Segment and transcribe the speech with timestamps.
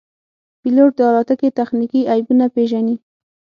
[0.61, 2.95] پیلوټ د الوتکې تخنیکي عیبونه پېژني.